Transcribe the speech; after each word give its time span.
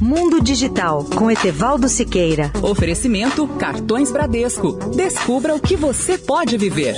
Mundo 0.00 0.42
Digital 0.42 1.04
com 1.04 1.30
Etevaldo 1.30 1.86
Siqueira. 1.86 2.50
Oferecimento 2.62 3.46
Cartões 3.46 4.10
Bradesco. 4.10 4.72
Descubra 4.96 5.54
o 5.54 5.60
que 5.60 5.76
você 5.76 6.16
pode 6.16 6.56
viver. 6.56 6.94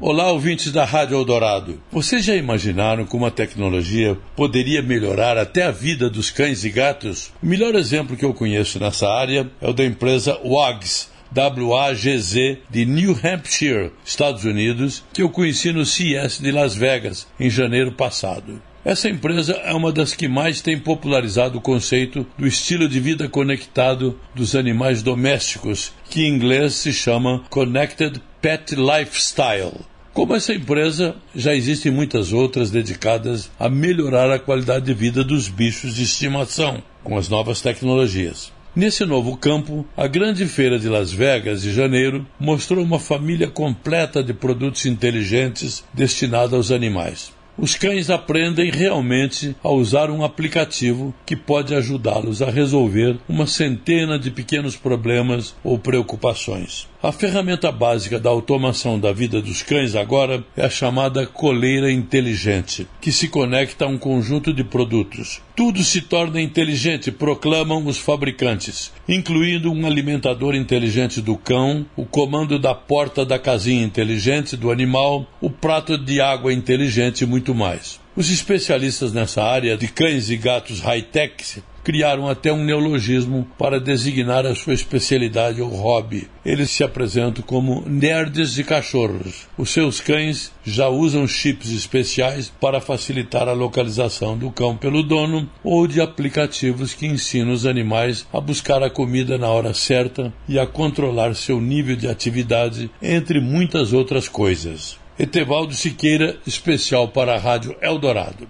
Olá, 0.00 0.32
ouvintes 0.32 0.72
da 0.72 0.86
Rádio 0.86 1.18
Eldorado. 1.18 1.78
Vocês 1.92 2.24
já 2.24 2.34
imaginaram 2.34 3.04
como 3.04 3.26
a 3.26 3.30
tecnologia 3.30 4.16
poderia 4.34 4.80
melhorar 4.80 5.36
até 5.36 5.64
a 5.64 5.70
vida 5.70 6.08
dos 6.08 6.30
cães 6.30 6.64
e 6.64 6.70
gatos? 6.70 7.30
O 7.42 7.46
melhor 7.46 7.74
exemplo 7.74 8.16
que 8.16 8.24
eu 8.24 8.32
conheço 8.32 8.80
nessa 8.80 9.06
área 9.06 9.50
é 9.60 9.68
o 9.68 9.74
da 9.74 9.84
empresa 9.84 10.40
WAGS, 10.42 11.10
WAGZ 11.34 12.58
de 12.68 12.84
New 12.84 13.18
Hampshire, 13.22 13.92
Estados 14.04 14.44
Unidos, 14.44 15.04
que 15.12 15.22
eu 15.22 15.30
conheci 15.30 15.72
no 15.72 15.84
CES 15.84 16.40
de 16.40 16.50
Las 16.50 16.74
Vegas 16.74 17.26
em 17.38 17.48
janeiro 17.48 17.92
passado. 17.92 18.60
Essa 18.84 19.10
empresa 19.10 19.52
é 19.52 19.74
uma 19.74 19.92
das 19.92 20.14
que 20.14 20.26
mais 20.26 20.62
tem 20.62 20.78
popularizado 20.78 21.58
o 21.58 21.60
conceito 21.60 22.26
do 22.38 22.46
estilo 22.46 22.88
de 22.88 22.98
vida 22.98 23.28
conectado 23.28 24.18
dos 24.34 24.56
animais 24.56 25.02
domésticos, 25.02 25.92
que 26.08 26.22
em 26.22 26.34
inglês 26.34 26.74
se 26.74 26.92
chama 26.92 27.44
Connected 27.50 28.20
Pet 28.40 28.74
Lifestyle. 28.74 29.84
Como 30.12 30.34
essa 30.34 30.52
empresa, 30.52 31.14
já 31.36 31.54
existem 31.54 31.92
muitas 31.92 32.32
outras 32.32 32.70
dedicadas 32.70 33.50
a 33.58 33.68
melhorar 33.68 34.30
a 34.30 34.38
qualidade 34.38 34.86
de 34.86 34.94
vida 34.94 35.22
dos 35.22 35.46
bichos 35.46 35.94
de 35.94 36.02
estimação 36.02 36.82
com 37.04 37.16
as 37.16 37.28
novas 37.28 37.60
tecnologias. 37.60 38.50
Nesse 38.74 39.04
novo 39.04 39.36
campo, 39.36 39.84
a 39.96 40.06
grande 40.06 40.46
feira 40.46 40.78
de 40.78 40.88
Las 40.88 41.12
Vegas 41.12 41.62
de 41.62 41.72
janeiro 41.72 42.24
mostrou 42.38 42.84
uma 42.84 43.00
família 43.00 43.48
completa 43.48 44.22
de 44.22 44.32
produtos 44.32 44.86
inteligentes 44.86 45.84
destinados 45.92 46.54
aos 46.54 46.70
animais. 46.70 47.32
Os 47.58 47.74
cães 47.74 48.10
aprendem 48.10 48.70
realmente 48.70 49.56
a 49.62 49.70
usar 49.70 50.08
um 50.08 50.22
aplicativo 50.22 51.12
que 51.26 51.34
pode 51.34 51.74
ajudá-los 51.74 52.42
a 52.42 52.48
resolver 52.48 53.18
uma 53.28 53.46
centena 53.46 54.16
de 54.16 54.30
pequenos 54.30 54.76
problemas 54.76 55.52
ou 55.64 55.76
preocupações. 55.76 56.89
A 57.02 57.10
ferramenta 57.12 57.72
básica 57.72 58.20
da 58.20 58.28
automação 58.28 59.00
da 59.00 59.10
vida 59.10 59.40
dos 59.40 59.62
cães 59.62 59.96
agora 59.96 60.44
é 60.54 60.66
a 60.66 60.68
chamada 60.68 61.26
coleira 61.26 61.90
inteligente, 61.90 62.86
que 63.00 63.10
se 63.10 63.26
conecta 63.26 63.86
a 63.86 63.88
um 63.88 63.96
conjunto 63.96 64.52
de 64.52 64.62
produtos. 64.62 65.40
Tudo 65.56 65.82
se 65.82 66.02
torna 66.02 66.42
inteligente, 66.42 67.10
proclamam 67.10 67.86
os 67.86 67.96
fabricantes, 67.96 68.92
incluindo 69.08 69.72
um 69.72 69.86
alimentador 69.86 70.54
inteligente 70.54 71.22
do 71.22 71.38
cão, 71.38 71.86
o 71.96 72.04
comando 72.04 72.58
da 72.58 72.74
porta 72.74 73.24
da 73.24 73.38
casinha 73.38 73.82
inteligente 73.82 74.54
do 74.54 74.70
animal, 74.70 75.26
o 75.40 75.48
prato 75.48 75.96
de 75.96 76.20
água 76.20 76.52
inteligente 76.52 77.22
e 77.22 77.26
muito 77.26 77.54
mais. 77.54 77.98
Os 78.14 78.30
especialistas 78.30 79.14
nessa 79.14 79.42
área 79.42 79.74
de 79.74 79.88
cães 79.88 80.28
e 80.28 80.36
gatos 80.36 80.80
high-tech 80.80 81.62
criaram 81.82 82.28
até 82.28 82.52
um 82.52 82.64
neologismo 82.64 83.46
para 83.58 83.80
designar 83.80 84.46
a 84.46 84.54
sua 84.54 84.74
especialidade 84.74 85.60
ou 85.60 85.68
hobby. 85.68 86.28
Eles 86.44 86.70
se 86.70 86.82
apresentam 86.82 87.42
como 87.42 87.82
nerds 87.86 88.54
de 88.54 88.64
cachorros. 88.64 89.46
Os 89.56 89.70
seus 89.70 90.00
cães 90.00 90.52
já 90.64 90.88
usam 90.88 91.26
chips 91.26 91.70
especiais 91.70 92.52
para 92.60 92.80
facilitar 92.80 93.48
a 93.48 93.52
localização 93.52 94.36
do 94.36 94.50
cão 94.50 94.76
pelo 94.76 95.02
dono 95.02 95.48
ou 95.62 95.86
de 95.86 96.00
aplicativos 96.00 96.94
que 96.94 97.06
ensinam 97.06 97.52
os 97.52 97.66
animais 97.66 98.26
a 98.32 98.40
buscar 98.40 98.82
a 98.82 98.90
comida 98.90 99.36
na 99.38 99.48
hora 99.48 99.74
certa 99.74 100.32
e 100.48 100.58
a 100.58 100.66
controlar 100.66 101.34
seu 101.34 101.60
nível 101.60 101.96
de 101.96 102.08
atividade, 102.08 102.90
entre 103.02 103.40
muitas 103.40 103.92
outras 103.92 104.28
coisas. 104.28 104.98
Etevaldo 105.18 105.74
Siqueira, 105.74 106.38
especial 106.46 107.08
para 107.08 107.34
a 107.34 107.38
Rádio 107.38 107.76
Eldorado. 107.82 108.48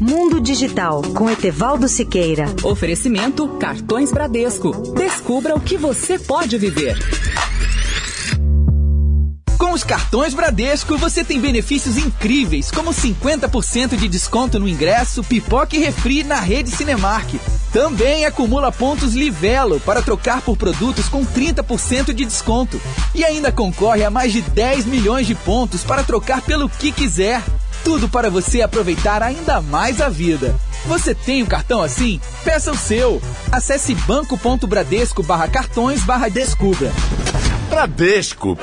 Mundo 0.00 0.40
Digital 0.40 1.02
com 1.14 1.28
Etevaldo 1.28 1.86
Siqueira. 1.86 2.46
Oferecimento 2.62 3.46
Cartões 3.58 4.10
Bradesco. 4.10 4.72
Descubra 4.94 5.54
o 5.54 5.60
que 5.60 5.76
você 5.76 6.18
pode 6.18 6.56
viver. 6.56 6.96
Com 9.58 9.72
os 9.72 9.84
cartões 9.84 10.32
Bradesco, 10.32 10.96
você 10.96 11.22
tem 11.22 11.38
benefícios 11.38 11.98
incríveis, 11.98 12.70
como 12.70 12.92
50% 12.92 13.94
de 13.94 14.08
desconto 14.08 14.58
no 14.58 14.66
ingresso, 14.66 15.22
pipoca 15.22 15.76
e 15.76 15.80
refri 15.80 16.24
na 16.24 16.40
rede 16.40 16.70
Cinemark. 16.70 17.34
Também 17.70 18.24
acumula 18.24 18.72
pontos 18.72 19.14
Livelo 19.14 19.80
para 19.80 20.00
trocar 20.00 20.40
por 20.40 20.56
produtos 20.56 21.10
com 21.10 21.26
30% 21.26 22.14
de 22.14 22.24
desconto. 22.24 22.80
E 23.14 23.22
ainda 23.22 23.52
concorre 23.52 24.02
a 24.02 24.10
mais 24.10 24.32
de 24.32 24.40
10 24.40 24.86
milhões 24.86 25.26
de 25.26 25.34
pontos 25.34 25.84
para 25.84 26.02
trocar 26.02 26.40
pelo 26.40 26.70
que 26.70 26.90
quiser. 26.90 27.42
Tudo 27.84 28.08
para 28.08 28.30
você 28.30 28.62
aproveitar 28.62 29.22
ainda 29.22 29.60
mais 29.60 30.00
a 30.00 30.08
vida. 30.08 30.54
Você 30.86 31.14
tem 31.14 31.42
um 31.42 31.46
cartão 31.46 31.82
assim? 31.82 32.20
Peça 32.44 32.72
o 32.72 32.76
seu. 32.76 33.20
Acesse 33.50 33.94
banco.bradesco 33.94 35.22
barra 35.22 35.48
cartões 35.48 36.02
barra 36.02 36.28
descubra. 36.28 36.92
Bradesco 37.68 38.58